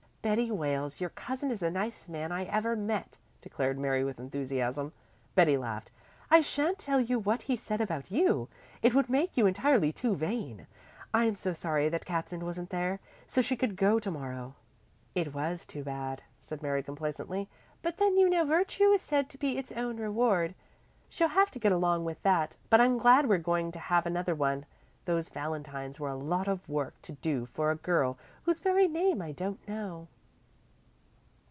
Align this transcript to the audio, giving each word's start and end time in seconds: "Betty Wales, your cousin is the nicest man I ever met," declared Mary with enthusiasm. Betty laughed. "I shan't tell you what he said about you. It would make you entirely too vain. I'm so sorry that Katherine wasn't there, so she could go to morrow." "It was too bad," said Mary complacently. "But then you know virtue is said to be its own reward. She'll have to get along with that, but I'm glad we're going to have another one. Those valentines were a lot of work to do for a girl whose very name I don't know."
"Betty 0.23 0.51
Wales, 0.51 1.01
your 1.01 1.09
cousin 1.09 1.49
is 1.49 1.61
the 1.61 1.71
nicest 1.71 2.07
man 2.07 2.31
I 2.31 2.43
ever 2.43 2.75
met," 2.75 3.17
declared 3.41 3.79
Mary 3.79 4.03
with 4.03 4.19
enthusiasm. 4.19 4.93
Betty 5.33 5.57
laughed. 5.57 5.89
"I 6.29 6.41
shan't 6.41 6.77
tell 6.77 7.01
you 7.01 7.17
what 7.17 7.41
he 7.41 7.55
said 7.55 7.81
about 7.81 8.11
you. 8.11 8.47
It 8.83 8.93
would 8.93 9.09
make 9.09 9.35
you 9.35 9.47
entirely 9.47 9.91
too 9.91 10.15
vain. 10.15 10.67
I'm 11.11 11.33
so 11.33 11.53
sorry 11.53 11.89
that 11.89 12.05
Katherine 12.05 12.45
wasn't 12.45 12.69
there, 12.69 12.99
so 13.25 13.41
she 13.41 13.57
could 13.57 13.75
go 13.75 13.97
to 13.99 14.11
morrow." 14.11 14.53
"It 15.15 15.33
was 15.33 15.65
too 15.65 15.83
bad," 15.83 16.21
said 16.37 16.61
Mary 16.61 16.83
complacently. 16.83 17.49
"But 17.81 17.97
then 17.97 18.15
you 18.15 18.29
know 18.29 18.45
virtue 18.45 18.91
is 18.91 19.01
said 19.01 19.27
to 19.31 19.39
be 19.39 19.57
its 19.57 19.71
own 19.71 19.97
reward. 19.97 20.53
She'll 21.09 21.29
have 21.29 21.49
to 21.49 21.57
get 21.59 21.71
along 21.71 22.05
with 22.05 22.21
that, 22.21 22.55
but 22.69 22.79
I'm 22.79 22.99
glad 22.99 23.27
we're 23.27 23.39
going 23.39 23.71
to 23.71 23.79
have 23.79 24.05
another 24.05 24.35
one. 24.35 24.67
Those 25.05 25.29
valentines 25.29 25.99
were 25.99 26.09
a 26.09 26.15
lot 26.15 26.47
of 26.47 26.69
work 26.69 26.93
to 27.01 27.13
do 27.13 27.47
for 27.47 27.71
a 27.71 27.75
girl 27.75 28.19
whose 28.43 28.59
very 28.59 28.87
name 28.87 29.19
I 29.19 29.31
don't 29.31 29.67
know." 29.67 30.07